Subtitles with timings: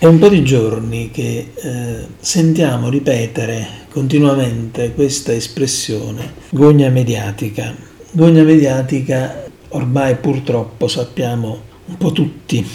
[0.00, 7.76] È un po' di giorni che eh, sentiamo ripetere continuamente questa espressione gogna mediatica.
[8.10, 12.66] Gogna mediatica ormai purtroppo sappiamo un po' tutti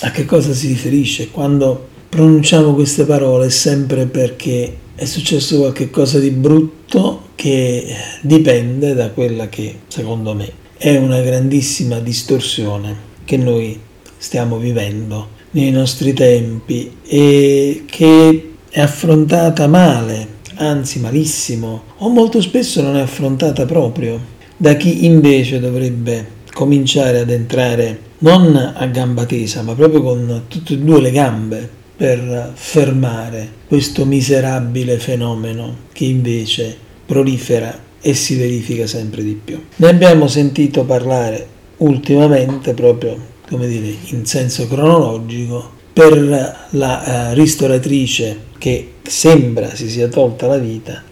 [0.00, 6.30] a che cosa si riferisce quando pronunciamo queste parole sempre perché è successo qualcosa di
[6.30, 13.78] brutto che dipende da quella che secondo me è una grandissima distorsione che noi
[14.16, 22.82] stiamo vivendo nei nostri tempi e che è affrontata male, anzi malissimo, o molto spesso
[22.82, 29.62] non è affrontata proprio da chi invece dovrebbe cominciare ad entrare non a gamba tesa,
[29.62, 36.76] ma proprio con tutte e due le gambe per fermare questo miserabile fenomeno che invece
[37.06, 39.58] prolifera e si verifica sempre di più.
[39.76, 41.46] Ne abbiamo sentito parlare
[41.78, 50.08] ultimamente proprio come dire, in senso cronologico per la uh, ristoratrice che sembra si sia
[50.08, 51.02] tolta la vita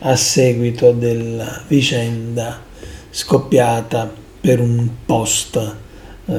[0.00, 2.62] a seguito della vicenda
[3.10, 5.76] scoppiata per un post
[6.24, 6.34] uh,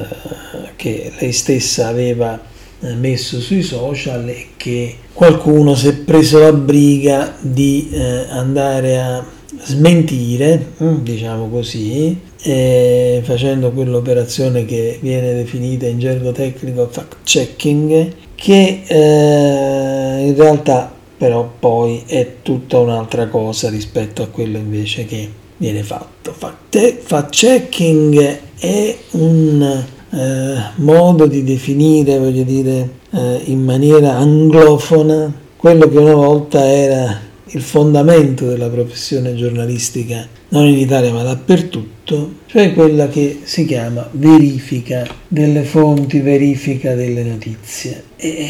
[0.76, 2.40] che lei stessa aveva
[2.80, 7.98] eh, messo sui social e che qualcuno si è preso la briga di uh,
[8.30, 9.24] andare a
[9.64, 18.12] smentire, mm, diciamo così, eh, facendo quell'operazione che viene definita in gergo tecnico fact checking,
[18.34, 25.30] che eh, in realtà però poi è tutta un'altra cosa rispetto a quello invece che
[25.56, 26.32] viene fatto.
[26.32, 35.88] Fact, checking è un eh, modo di definire, voglio dire, eh, in maniera anglofona quello
[35.88, 37.20] che una volta era
[37.54, 44.08] il fondamento della professione giornalistica, non in Italia ma dappertutto, cioè quella che si chiama
[44.12, 48.04] verifica delle fonti, verifica delle notizie.
[48.16, 48.48] E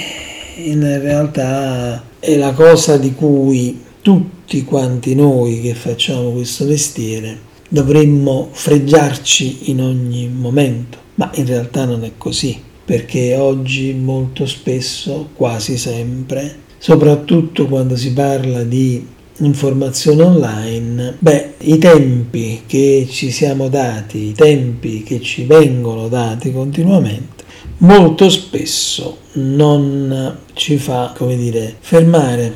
[0.65, 8.51] in realtà è la cosa di cui tutti quanti noi che facciamo questo mestiere dovremmo
[8.53, 15.79] fregiarci in ogni momento, ma in realtà non è così, perché oggi molto spesso, quasi
[15.79, 19.07] sempre, soprattutto quando si parla di
[19.39, 26.51] informazione online, beh, i tempi che ci siamo dati, i tempi che ci vengono dati
[26.51, 27.45] continuamente,
[27.79, 32.53] molto spesso non ci fa, come dire, fermare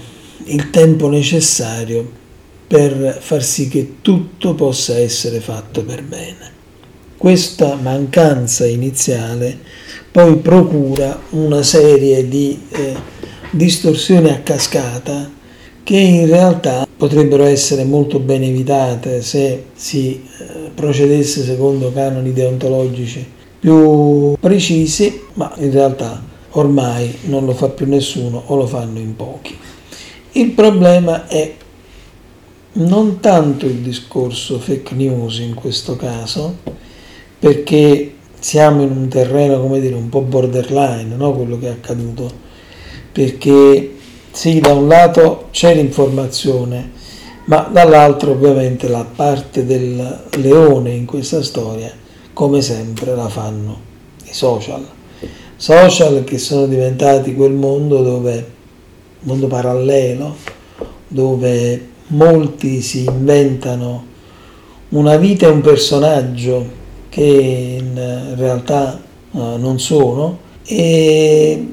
[0.47, 2.11] il tempo necessario
[2.67, 6.55] per far sì che tutto possa essere fatto per bene.
[7.17, 9.57] Questa mancanza iniziale
[10.11, 13.15] poi procura una serie di eh,
[13.51, 15.31] distorsioni a cascata
[15.83, 23.25] che in realtà potrebbero essere molto ben evitate se si eh, procedesse secondo canoni deontologici
[23.61, 29.15] più precisi, ma in realtà ormai non lo fa più nessuno o lo fanno in
[29.15, 29.57] pochi.
[30.33, 31.55] Il problema è
[32.73, 36.57] non tanto il discorso fake news in questo caso,
[37.39, 41.33] perché siamo in un terreno, come dire, un po' borderline, no?
[41.33, 42.45] quello che è accaduto
[43.17, 43.95] perché
[44.31, 46.91] sì, da un lato c'è l'informazione,
[47.47, 51.91] ma dall'altro ovviamente la parte del leone in questa storia,
[52.35, 53.81] come sempre, la fanno
[54.23, 54.87] i social.
[55.57, 58.51] Social che sono diventati quel mondo dove,
[59.21, 60.37] mondo parallelo,
[61.09, 64.05] dove molti si inventano
[64.91, 66.69] una vita e un personaggio
[67.09, 69.01] che in realtà
[69.31, 71.67] uh, non sono e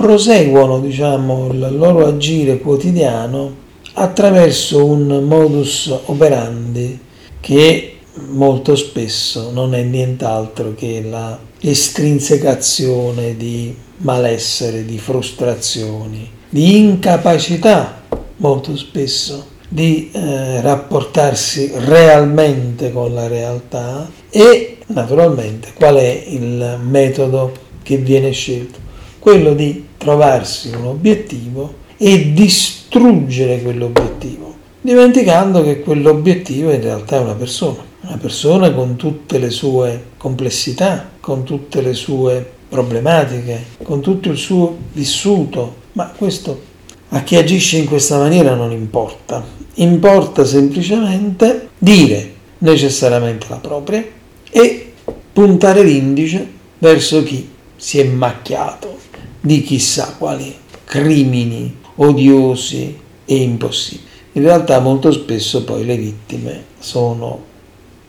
[0.00, 3.54] proseguono diciamo, il loro agire quotidiano
[3.92, 6.98] attraverso un modus operandi
[7.38, 18.00] che molto spesso non è nient'altro che la estrinsecazione di malessere, di frustrazioni, di incapacità
[18.36, 27.52] molto spesso di eh, rapportarsi realmente con la realtà e naturalmente qual è il metodo
[27.82, 28.78] che viene scelto?
[29.18, 37.34] Quello di trovarsi un obiettivo e distruggere quell'obiettivo, dimenticando che quell'obiettivo in realtà è una
[37.34, 44.30] persona, una persona con tutte le sue complessità, con tutte le sue problematiche, con tutto
[44.30, 46.68] il suo vissuto, ma questo
[47.10, 49.44] a chi agisce in questa maniera non importa,
[49.74, 54.02] importa semplicemente dire necessariamente la propria
[54.50, 54.92] e
[55.30, 56.48] puntare l'indice
[56.78, 59.08] verso chi si è macchiato
[59.40, 60.54] di chissà quali
[60.84, 64.08] crimini odiosi e impossibili.
[64.32, 67.44] In realtà molto spesso poi le vittime sono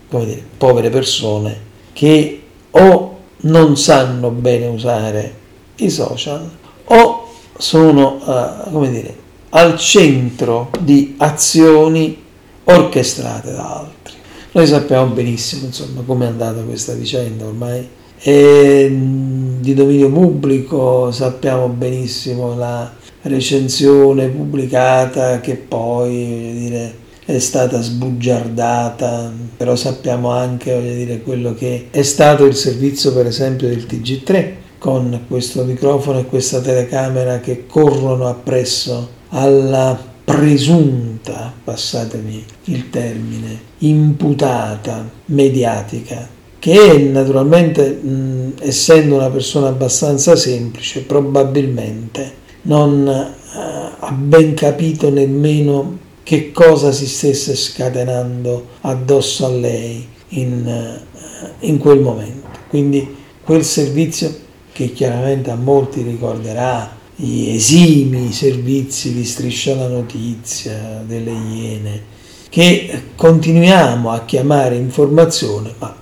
[0.09, 2.41] dire, povere persone che
[2.71, 5.33] o non sanno bene usare
[5.77, 6.49] i social
[6.85, 8.19] o sono,
[8.71, 9.15] uh, dire,
[9.49, 12.17] al centro di azioni
[12.63, 14.13] orchestrate da altri.
[14.53, 17.87] Noi sappiamo benissimo, insomma, come è andata questa vicenda ormai.
[18.17, 18.87] È
[19.61, 22.91] di dominio pubblico, sappiamo benissimo la
[23.21, 32.01] recensione pubblicata che poi dire, è stata sbugiardata, però sappiamo anche dire, quello che è
[32.01, 38.27] stato il servizio per esempio del TG3 con questo microfono e questa telecamera che corrono
[38.27, 46.27] appresso alla presunta, passatemi il termine, imputata mediatica,
[46.61, 53.49] che naturalmente mh, essendo una persona abbastanza semplice probabilmente non eh,
[53.99, 61.79] ha ben capito nemmeno che cosa si stesse scatenando addosso a lei in, eh, in
[61.79, 62.47] quel momento.
[62.69, 63.07] Quindi
[63.43, 64.31] quel servizio
[64.71, 72.03] che chiaramente a molti ricorderà gli esimi servizi di Striscia la Notizia, delle Iene,
[72.49, 76.00] che continuiamo a chiamare informazione, ma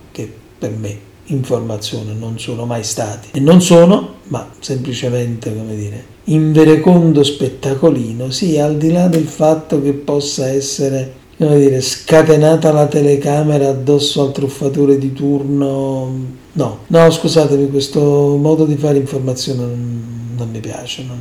[0.60, 3.30] per me informazione non sono mai stati.
[3.32, 9.26] E non sono, ma semplicemente, come dire, in verecondo spettacolino, sì, al di là del
[9.26, 16.38] fatto che possa essere, come dire, scatenata la telecamera addosso al truffatore di turno.
[16.52, 18.02] No, no, scusatemi, questo
[18.38, 21.20] modo di fare informazione non, non mi piace, non,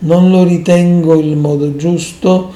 [0.00, 2.52] non, lo ritengo il modo giusto,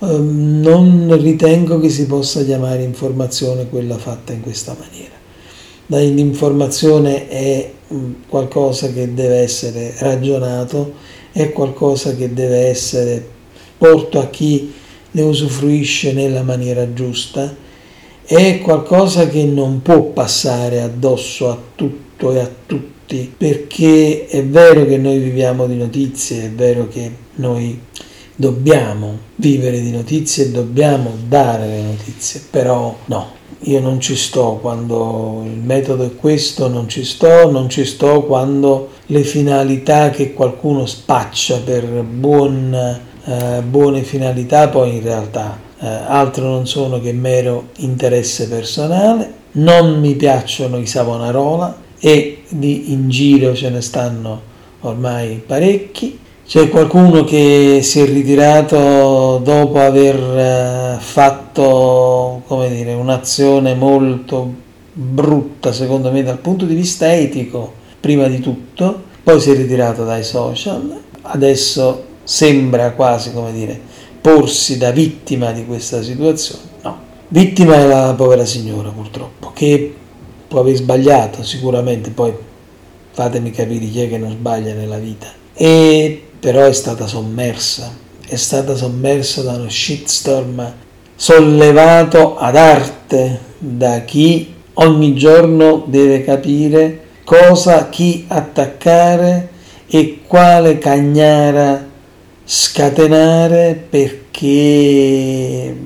[0.00, 5.14] ehm, non ritengo che si possa chiamare informazione quella fatta in questa maniera.
[5.88, 7.70] L'informazione è
[8.28, 10.94] qualcosa che deve essere ragionato,
[11.32, 13.24] è qualcosa che deve essere
[13.78, 14.72] porto a chi
[15.12, 17.54] ne usufruisce nella maniera giusta,
[18.24, 24.84] è qualcosa che non può passare addosso a tutto e a tutti, perché è vero
[24.84, 27.78] che noi viviamo di notizie, è vero che noi
[28.34, 34.58] dobbiamo vivere di notizie e dobbiamo dare le notizie, però no, io non ci sto
[34.60, 40.32] quando il metodo è questo, non ci sto, non ci sto quando le finalità che
[40.32, 42.74] qualcuno spaccia per buon,
[43.24, 50.00] eh, buone finalità poi in realtà eh, altro non sono che mero interesse personale, non
[50.00, 57.24] mi piacciono i Savonarola e di in giro ce ne stanno ormai parecchi c'è qualcuno
[57.24, 64.54] che si è ritirato dopo aver eh, fatto, come dire, un'azione molto
[64.92, 70.04] brutta, secondo me, dal punto di vista etico, prima di tutto, poi si è ritirato
[70.04, 73.80] dai social, adesso sembra quasi, come dire,
[74.20, 76.62] porsi da vittima di questa situazione.
[76.82, 76.96] No,
[77.26, 79.92] vittima è la povera signora, purtroppo, che
[80.46, 82.32] può aver sbagliato sicuramente, poi
[83.10, 85.26] fatemi capire chi è che non sbaglia nella vita.
[85.52, 87.92] E però è stata sommersa,
[88.24, 90.74] è stata sommersa da uno shitstorm
[91.16, 99.48] sollevato ad arte da chi ogni giorno deve capire cosa, chi attaccare
[99.88, 101.84] e quale cagnara
[102.44, 105.76] scatenare perché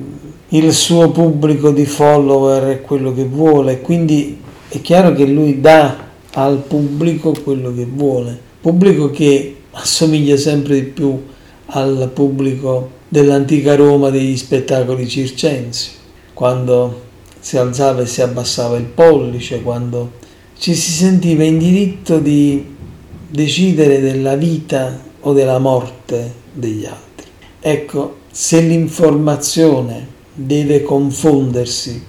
[0.47, 4.38] il suo pubblico di follower è quello che vuole, quindi
[4.69, 10.87] è chiaro che lui dà al pubblico quello che vuole, pubblico che assomiglia sempre di
[10.87, 11.23] più
[11.67, 15.91] al pubblico dell'antica Roma degli spettacoli circensi,
[16.35, 17.09] quando
[17.39, 20.12] si alzava e si abbassava il pollice, quando
[20.59, 22.77] ci si sentiva in diritto di
[23.29, 27.27] decidere della vita o della morte degli altri.
[27.61, 32.03] Ecco, se l'informazione deve confondersi,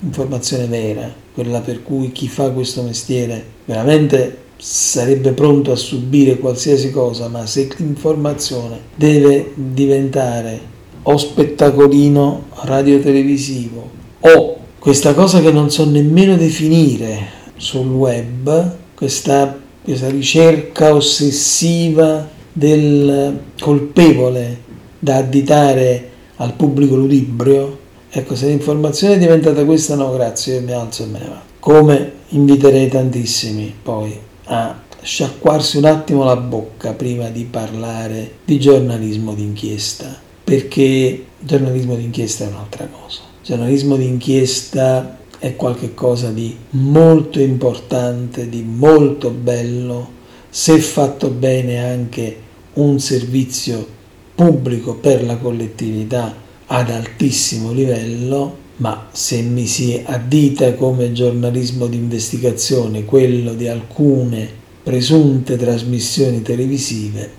[0.00, 6.90] informazione vera, quella per cui chi fa questo mestiere veramente sarebbe pronto a subire qualsiasi
[6.90, 10.58] cosa, ma se l'informazione deve diventare
[11.02, 13.90] o spettacolino radiotelevisivo
[14.20, 23.40] o questa cosa che non so nemmeno definire sul web, questa, questa ricerca ossessiva del
[23.60, 24.60] colpevole
[24.98, 27.78] da additare al pubblico ludibrio,
[28.08, 31.42] ecco se l'informazione è diventata questa no grazie, io mi alzo e me ne vado.
[31.58, 39.34] Come inviterei tantissimi poi a sciacquarsi un attimo la bocca prima di parlare di giornalismo
[39.34, 43.20] d'inchiesta, perché giornalismo d'inchiesta è un'altra cosa.
[43.42, 50.12] Giornalismo d'inchiesta è qualcosa di molto importante, di molto bello,
[50.48, 52.38] se fatto bene anche
[52.74, 53.86] un servizio
[54.34, 56.34] pubblico per la collettività
[56.66, 64.62] ad altissimo livello ma se mi si addita come giornalismo di investigazione quello di alcune
[64.82, 67.30] presunte trasmissioni televisive,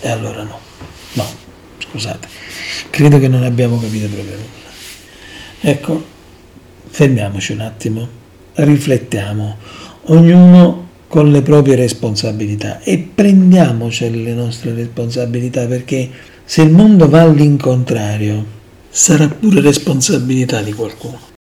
[0.00, 0.58] e allora no,
[1.12, 1.26] no,
[1.78, 2.28] scusate,
[2.90, 4.48] credo che non abbiamo capito proprio nulla.
[5.60, 6.04] Ecco,
[6.88, 8.08] fermiamoci un attimo,
[8.54, 9.56] riflettiamo,
[10.06, 12.80] ognuno con le proprie responsabilità.
[12.80, 16.08] E prendiamoci le nostre responsabilità perché
[16.44, 18.58] se il mondo va all'incontrario
[18.90, 21.39] sarà pure responsabilità di qualcuno.